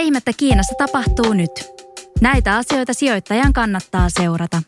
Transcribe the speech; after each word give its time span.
ihmettä 0.00 0.32
Kiinassa 0.36 0.74
tapahtuu 0.78 1.32
nyt? 1.32 1.50
Näitä 2.20 2.56
asioita 2.56 2.94
sijoittajan 2.94 3.52
kannattaa 3.52 4.08
seurata. 4.08 4.62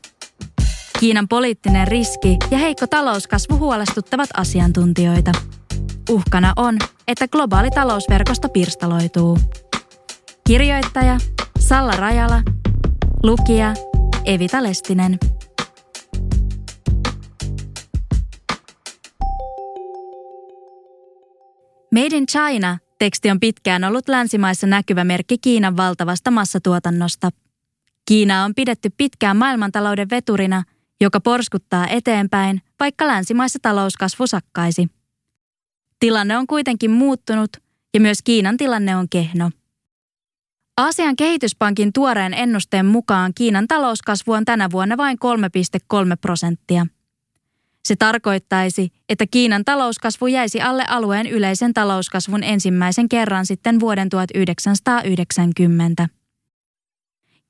Kiinan 1.01 1.29
poliittinen 1.29 1.89
riski 1.89 2.37
ja 2.51 2.59
heikko 2.59 2.87
talouskasvu 2.87 3.59
huolestuttavat 3.59 4.31
asiantuntijoita. 4.35 5.33
Uhkana 6.11 6.53
on, 6.57 6.79
että 7.09 7.29
globaali 7.29 7.71
talousverkosto 7.71 8.49
pirstaloituu. 8.49 9.39
Kirjoittaja 10.47 11.19
Salla 11.59 11.93
Rajala, 11.93 12.43
lukija 13.23 13.75
Evita 14.25 14.63
Lestinen. 14.63 15.19
Made 21.95 22.17
in 22.17 22.27
China 22.27 22.79
teksti 23.03 23.31
on 23.31 23.41
pitkään 23.41 23.85
ollut 23.85 24.09
länsimaissa 24.09 24.67
näkyvä 24.67 25.05
merkki 25.05 25.39
Kiinan 25.39 25.77
valtavasta 25.77 26.31
massatuotannosta. 26.31 27.31
Kiina 28.05 28.45
on 28.45 28.55
pidetty 28.55 28.91
pitkään 28.97 29.37
maailmantalouden 29.37 30.11
veturina, 30.11 30.63
joka 31.01 31.21
porskuttaa 31.21 31.89
eteenpäin, 31.89 32.63
vaikka 32.81 33.07
länsimaissa 33.07 33.59
talouskasvu 33.63 34.27
sakkaisi. 34.27 34.87
Tilanne 35.99 36.37
on 36.37 36.47
kuitenkin 36.47 36.91
muuttunut 36.91 37.51
ja 37.95 38.01
myös 38.01 38.19
Kiinan 38.25 38.57
tilanne 38.57 38.97
on 38.97 39.09
kehno. 39.09 39.51
Aasian 40.77 41.17
kehityspankin 41.17 41.93
tuoreen 41.93 42.35
ennusteen 42.35 42.87
mukaan 42.87 43.33
Kiinan 43.35 43.69
talouskasvu 43.69 44.33
on 44.33 44.45
tänä 44.45 44.69
vuonna 44.73 44.97
vain 44.97 45.19
3,3 45.95 46.17
prosenttia. 46.21 46.87
Se 47.85 47.97
tarkoittaisi, 47.97 48.91
että 49.09 49.27
Kiinan 49.27 49.65
talouskasvu 49.65 50.27
jäisi 50.27 50.61
alle 50.61 50.85
alueen 50.89 51.27
yleisen 51.27 51.75
talouskasvun 51.75 52.43
ensimmäisen 52.43 53.09
kerran 53.09 53.47
sitten 53.47 53.81
vuoden 53.81 54.09
1990. 54.09 56.09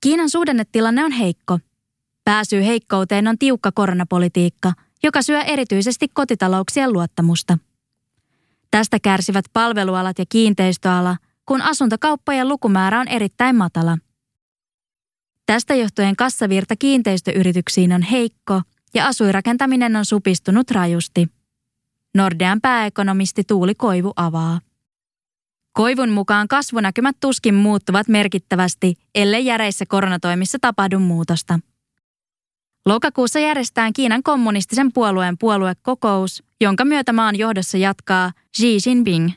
Kiinan 0.01 0.31
suhdannetilanne 0.31 1.05
on 1.05 1.13
heikko. 1.13 1.59
Pääsy 2.25 2.65
heikkouteen 2.65 3.29
on 3.29 3.39
tiukka 3.39 3.73
koronapolitiikka, 3.73 4.73
joka 5.03 5.23
syö 5.23 5.41
erityisesti 5.41 6.09
kotitalouksien 6.09 6.93
luottamusta. 6.93 7.59
Tästä 8.71 8.99
kärsivät 9.03 9.45
palvelualat 9.53 10.19
ja 10.19 10.25
kiinteistöala, 10.29 11.17
kun 11.47 11.63
asuntokauppojen 11.63 12.49
lukumäärä 12.49 13.01
on 13.01 13.09
erittäin 13.09 13.57
matala. 13.57 13.99
Tästä 15.47 15.75
johtuen 15.75 16.17
kassavirta 16.17 16.77
kiinteistöyrityksiin 16.77 17.93
on 17.93 18.03
heikko 18.03 18.63
ja 18.95 19.07
asuirakentaminen 19.07 19.97
on 19.97 20.05
supistunut 20.05 20.71
rajusti. 20.71 21.29
Nordean 22.15 22.61
pääekonomisti 22.61 23.45
Tuuli 23.45 23.75
Koivu 23.75 24.13
avaa. 24.17 24.61
Koivun 25.73 26.11
mukaan 26.11 26.49
kasvunäkymät 26.49 27.17
tuskin 27.21 27.55
muuttuvat 27.55 28.09
merkittävästi, 28.09 28.95
ellei 29.15 29.47
järeissä 29.47 29.85
koronatoimissa 29.89 30.59
tapahdu 30.61 30.99
muutosta. 30.99 31.61
Lokakuussa 32.87 33.39
järjestetään 33.39 33.93
Kiinan 33.93 34.23
kommunistisen 34.23 34.93
puolueen 34.93 35.39
puoluekokous, 35.39 36.43
jonka 36.61 36.85
myötä 36.85 37.13
maan 37.13 37.39
johdossa 37.39 37.79
jatkaa 37.79 38.33
Xi 38.57 38.79
Jinping. 38.87 39.31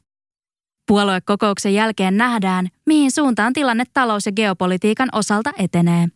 Puoluekokouksen 0.88 1.74
jälkeen 1.74 2.18
nähdään, 2.18 2.68
mihin 2.86 3.12
suuntaan 3.12 3.54
tilanne 3.54 3.84
talous- 3.94 4.26
ja 4.26 4.32
geopolitiikan 4.32 5.10
osalta 5.12 5.52
etenee. 5.58 6.08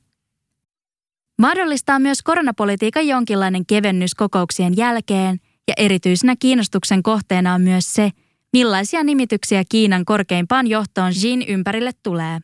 Mahdollistaa 1.39 2.00
myös 2.00 2.22
koronapolitiikan 2.23 3.07
jonkinlainen 3.07 3.66
kevennys 3.66 4.16
kokouksien 4.16 4.77
jälkeen, 4.77 5.39
ja 5.67 5.73
erityisenä 5.77 6.35
kiinnostuksen 6.39 7.03
kohteena 7.03 7.53
on 7.53 7.61
myös 7.61 7.94
se, 7.94 8.11
millaisia 8.53 9.03
nimityksiä 9.03 9.63
Kiinan 9.69 10.05
korkeimpaan 10.05 10.67
johtoon 10.67 11.13
Xin 11.13 11.41
ympärille 11.41 11.91
tulee. 12.03 12.39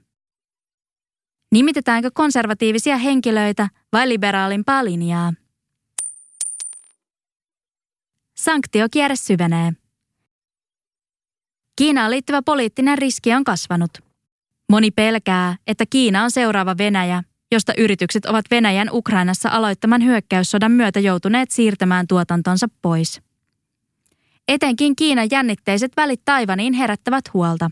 Nimitetäänkö 1.52 2.12
konservatiivisia 2.14 2.98
henkilöitä 2.98 3.68
vai 3.94 4.10
liberaalimpaa 4.10 4.86
linjaa? 4.86 5.34
Sanktiokierre 8.36 9.16
syvenee. 9.16 9.72
Kiinaan 11.76 12.12
liittyvä 12.12 12.42
poliittinen 12.42 12.98
riski 12.98 13.34
on 13.34 13.44
kasvanut. 13.44 13.92
Moni 14.70 14.92
pelkää, 14.92 15.56
että 15.68 15.86
Kiina 15.86 16.24
on 16.24 16.32
seuraava 16.32 16.78
Venäjä, 16.78 17.24
josta 17.52 17.74
yritykset 17.78 18.26
ovat 18.26 18.46
Venäjän 18.52 18.90
Ukrainassa 18.92 19.50
aloittaman 19.50 20.04
hyökkäyssodan 20.04 20.72
myötä 20.72 21.00
joutuneet 21.00 21.52
siirtämään 21.52 22.08
tuotantonsa 22.08 22.68
pois. 22.82 23.22
Etenkin 24.48 24.96
Kiinan 24.96 25.28
jännitteiset 25.32 25.92
välit 25.98 26.22
Taivaniin 26.26 26.74
herättävät 26.74 27.34
huolta. 27.34 27.72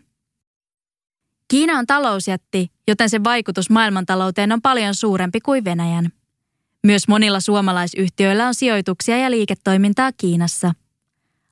Kiina 1.48 1.80
on 1.80 1.88
talousjätti, 1.88 2.72
joten 2.88 3.10
sen 3.10 3.24
vaikutus 3.24 3.70
maailmantalouteen 3.70 4.52
on 4.52 4.62
paljon 4.62 4.96
suurempi 4.96 5.40
kuin 5.42 5.66
Venäjän. 5.66 6.10
Myös 6.84 7.08
monilla 7.08 7.40
suomalaisyhtiöillä 7.40 8.48
on 8.48 8.56
sijoituksia 8.56 9.18
ja 9.18 9.32
liiketoimintaa 9.32 10.12
Kiinassa. 10.18 10.74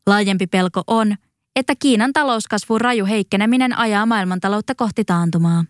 Laajempi 0.07 0.47
pelko 0.47 0.83
on, 0.87 1.15
että 1.55 1.73
Kiinan 1.79 2.13
talouskasvun 2.13 2.81
raju 2.81 3.05
heikkeneminen 3.05 3.77
ajaa 3.77 4.05
maailmantaloutta 4.05 4.75
kohti 4.75 5.05
taantumaa. 5.05 5.65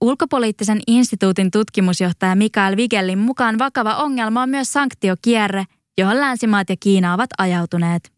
Ulkopoliittisen 0.00 0.80
instituutin 0.86 1.50
tutkimusjohtaja 1.50 2.34
Mikael 2.34 2.76
Vigellin 2.76 3.18
mukaan 3.18 3.58
vakava 3.58 3.96
ongelma 3.96 4.42
on 4.42 4.48
myös 4.48 4.72
sanktiokierre, 4.72 5.64
johon 5.98 6.20
länsimaat 6.20 6.68
ja 6.70 6.76
Kiina 6.80 7.14
ovat 7.14 7.30
ajautuneet. 7.38 8.12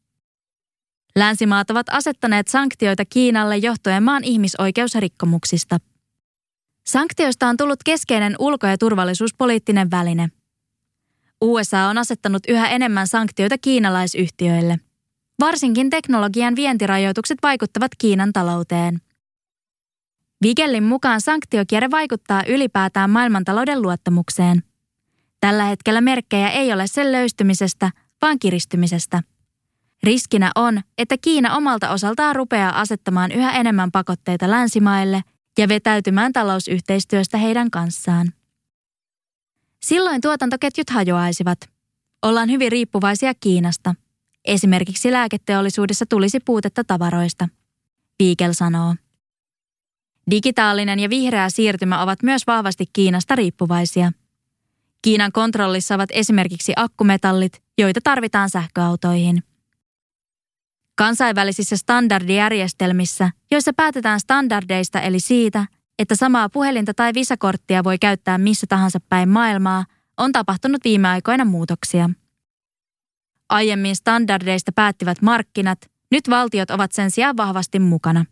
Länsimaat 1.16 1.70
ovat 1.70 1.86
asettaneet 1.90 2.48
sanktioita 2.48 3.04
Kiinalle 3.04 3.56
johtuen 3.56 4.02
maan 4.02 4.24
ihmisoikeusrikkomuksista. 4.24 5.78
Sanktioista 6.86 7.46
on 7.46 7.56
tullut 7.56 7.82
keskeinen 7.84 8.34
ulko- 8.38 8.66
ja 8.66 8.78
turvallisuuspoliittinen 8.78 9.90
väline. 9.90 10.28
USA 11.40 11.86
on 11.86 11.98
asettanut 11.98 12.42
yhä 12.48 12.68
enemmän 12.68 13.06
sanktioita 13.06 13.58
kiinalaisyhtiöille. 13.58 14.78
Varsinkin 15.40 15.90
teknologian 15.90 16.56
vientirajoitukset 16.56 17.38
vaikuttavat 17.42 17.90
Kiinan 17.98 18.32
talouteen– 18.32 18.98
Vigellin 20.42 20.84
mukaan 20.84 21.20
sanktiokierre 21.20 21.90
vaikuttaa 21.90 22.44
ylipäätään 22.48 23.10
maailmantalouden 23.10 23.82
luottamukseen. 23.82 24.62
Tällä 25.40 25.64
hetkellä 25.64 26.00
merkkejä 26.00 26.50
ei 26.50 26.72
ole 26.72 26.86
sen 26.86 27.12
löystymisestä, 27.12 27.90
vaan 28.22 28.38
kiristymisestä. 28.38 29.22
Riskinä 30.02 30.50
on, 30.54 30.80
että 30.98 31.16
Kiina 31.20 31.56
omalta 31.56 31.90
osaltaan 31.90 32.36
rupeaa 32.36 32.80
asettamaan 32.80 33.32
yhä 33.32 33.52
enemmän 33.52 33.90
pakotteita 33.90 34.50
länsimaille 34.50 35.22
ja 35.58 35.68
vetäytymään 35.68 36.32
talousyhteistyöstä 36.32 37.38
heidän 37.38 37.70
kanssaan. 37.70 38.32
Silloin 39.82 40.20
tuotantoketjut 40.20 40.90
hajoaisivat. 40.90 41.58
Ollaan 42.22 42.50
hyvin 42.50 42.72
riippuvaisia 42.72 43.34
Kiinasta. 43.34 43.94
Esimerkiksi 44.44 45.12
lääketeollisuudessa 45.12 46.04
tulisi 46.08 46.40
puutetta 46.40 46.84
tavaroista. 46.84 47.48
Viikel 48.18 48.52
sanoo. 48.52 48.94
Digitaalinen 50.30 51.00
ja 51.00 51.10
vihreä 51.10 51.50
siirtymä 51.50 52.02
ovat 52.02 52.22
myös 52.22 52.46
vahvasti 52.46 52.84
Kiinasta 52.92 53.36
riippuvaisia. 53.36 54.12
Kiinan 55.02 55.32
kontrollissa 55.32 55.94
ovat 55.94 56.10
esimerkiksi 56.12 56.72
akkumetallit, 56.76 57.62
joita 57.78 58.00
tarvitaan 58.04 58.50
sähköautoihin. 58.50 59.42
Kansainvälisissä 60.94 61.76
standardijärjestelmissä, 61.76 63.30
joissa 63.50 63.72
päätetään 63.72 64.20
standardeista 64.20 65.00
eli 65.00 65.20
siitä, 65.20 65.66
että 65.98 66.14
samaa 66.14 66.48
puhelinta 66.48 66.94
tai 66.94 67.14
visakorttia 67.14 67.84
voi 67.84 67.98
käyttää 67.98 68.38
missä 68.38 68.66
tahansa 68.66 68.98
päin 69.08 69.28
maailmaa, 69.28 69.84
on 70.16 70.32
tapahtunut 70.32 70.84
viime 70.84 71.08
aikoina 71.08 71.44
muutoksia. 71.44 72.10
Aiemmin 73.48 73.96
standardeista 73.96 74.72
päättivät 74.72 75.22
markkinat, 75.22 75.78
nyt 76.10 76.30
valtiot 76.30 76.70
ovat 76.70 76.92
sen 76.92 77.10
sijaan 77.10 77.36
vahvasti 77.36 77.78
mukana. 77.78 78.24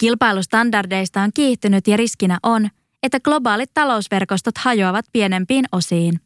Kilpailustandardeista 0.00 1.22
on 1.22 1.30
kiihtynyt 1.34 1.88
ja 1.88 1.96
riskinä 1.96 2.38
on, 2.42 2.68
että 3.02 3.20
globaalit 3.20 3.70
talousverkostot 3.74 4.58
hajoavat 4.58 5.04
pienempiin 5.12 5.64
osiin. 5.72 6.20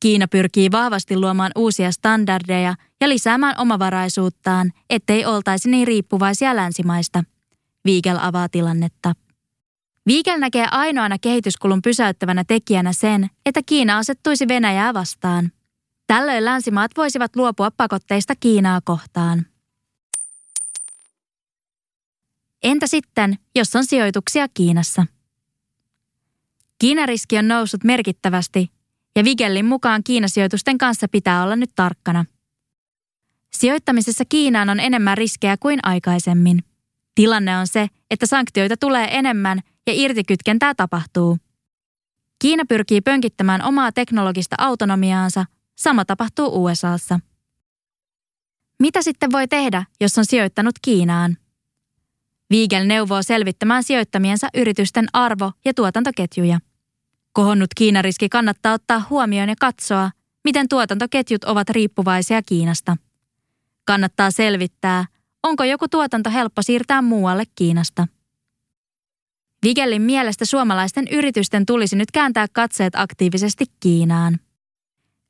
Kiina 0.00 0.28
pyrkii 0.28 0.70
vahvasti 0.70 1.16
luomaan 1.16 1.52
uusia 1.56 1.92
standardeja 1.92 2.74
ja 3.00 3.08
lisäämään 3.08 3.54
omavaraisuuttaan, 3.58 4.72
ettei 4.90 5.24
oltaisi 5.26 5.70
niin 5.70 5.86
riippuvaisia 5.86 6.56
länsimaista. 6.56 7.24
Viikel 7.84 8.18
avaa 8.20 8.48
tilannetta. 8.48 9.12
Viikel 10.06 10.38
näkee 10.38 10.66
ainoana 10.70 11.18
kehityskulun 11.18 11.82
pysäyttävänä 11.82 12.44
tekijänä 12.44 12.92
sen, 12.92 13.30
että 13.46 13.60
Kiina 13.66 13.98
asettuisi 13.98 14.48
Venäjää 14.48 14.94
vastaan. 14.94 15.52
Tällöin 16.06 16.44
länsimaat 16.44 16.90
voisivat 16.96 17.36
luopua 17.36 17.70
pakotteista 17.70 18.34
Kiinaa 18.40 18.80
kohtaan. 18.84 19.46
Entä 22.64 22.86
sitten, 22.86 23.38
jos 23.54 23.76
on 23.76 23.84
sijoituksia 23.86 24.48
Kiinassa? 24.54 25.06
Kiinariski 26.78 27.38
on 27.38 27.48
noussut 27.48 27.84
merkittävästi 27.84 28.70
ja 29.16 29.24
Vigellin 29.24 29.66
mukaan 29.66 30.04
Kiinasijoitusten 30.04 30.78
kanssa 30.78 31.08
pitää 31.08 31.42
olla 31.42 31.56
nyt 31.56 31.70
tarkkana. 31.76 32.24
Sijoittamisessa 33.52 34.24
Kiinaan 34.28 34.70
on 34.70 34.80
enemmän 34.80 35.18
riskejä 35.18 35.56
kuin 35.56 35.78
aikaisemmin. 35.82 36.64
Tilanne 37.14 37.58
on 37.58 37.66
se, 37.66 37.88
että 38.10 38.26
sanktioita 38.26 38.76
tulee 38.76 39.18
enemmän 39.18 39.60
ja 39.86 39.92
irtikytkentää 39.96 40.74
tapahtuu. 40.74 41.38
Kiina 42.38 42.64
pyrkii 42.68 43.00
pönkittämään 43.00 43.62
omaa 43.62 43.92
teknologista 43.92 44.56
autonomiaansa, 44.58 45.44
sama 45.76 46.04
tapahtuu 46.04 46.64
USAssa. 46.64 47.20
Mitä 48.80 49.02
sitten 49.02 49.32
voi 49.32 49.48
tehdä, 49.48 49.84
jos 50.00 50.18
on 50.18 50.24
sijoittanut 50.24 50.74
Kiinaan? 50.82 51.36
Viigel 52.54 52.86
neuvoo 52.86 53.22
selvittämään 53.22 53.82
sijoittamiensa 53.82 54.48
yritysten 54.54 55.06
arvo- 55.12 55.52
ja 55.64 55.74
tuotantoketjuja. 55.74 56.58
Kohonnut 57.32 57.70
Kiinariski 57.76 58.28
kannattaa 58.28 58.72
ottaa 58.72 59.06
huomioon 59.10 59.48
ja 59.48 59.54
katsoa, 59.60 60.10
miten 60.44 60.68
tuotantoketjut 60.68 61.44
ovat 61.44 61.70
riippuvaisia 61.70 62.42
Kiinasta. 62.42 62.96
Kannattaa 63.84 64.30
selvittää, 64.30 65.04
onko 65.42 65.64
joku 65.64 65.88
tuotanto 65.88 66.30
helppo 66.30 66.62
siirtää 66.62 67.02
muualle 67.02 67.44
Kiinasta. 67.54 68.06
Vigellin 69.62 70.02
mielestä 70.02 70.44
suomalaisten 70.44 71.08
yritysten 71.08 71.66
tulisi 71.66 71.96
nyt 71.96 72.10
kääntää 72.10 72.46
katseet 72.52 72.94
aktiivisesti 72.96 73.64
Kiinaan. 73.80 74.38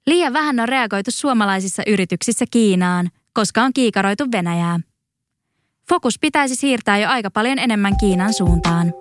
Liian 0.07 0.33
vähän 0.33 0.61
on 0.61 0.69
reagoitu 0.69 1.11
suomalaisissa 1.11 1.83
yrityksissä 1.87 2.45
Kiinaan, 2.51 3.11
koska 3.33 3.63
on 3.63 3.73
kiikaroitu 3.73 4.25
Venäjää. 4.33 4.81
Fokus 5.89 6.19
pitäisi 6.19 6.57
siirtää 6.57 6.99
jo 6.99 7.09
aika 7.09 7.31
paljon 7.31 7.59
enemmän 7.59 7.97
Kiinan 7.97 8.33
suuntaan. 8.33 8.93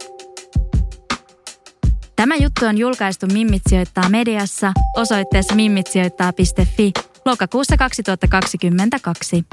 Tämä 2.15 2.35
juttu 2.35 2.65
on 2.65 2.77
julkaistu 2.77 3.27
Mimmit 3.33 3.61
sijoittaa 3.69 4.09
mediassa 4.09 4.73
osoitteessa 4.95 5.55
mimmitsijoittaa.fi 5.55 6.91
lokakuussa 7.25 7.77
2022. 7.77 9.43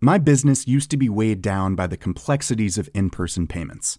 My 0.00 0.18
business 0.18 0.68
used 0.76 0.90
to 0.90 0.96
be 0.96 1.08
weighed 1.08 1.42
down 1.42 1.74
by 1.74 1.88
the 1.88 1.96
complexities 1.96 2.78
of 2.78 2.88
in 2.94 3.10
person 3.10 3.46
payments. 3.46 3.98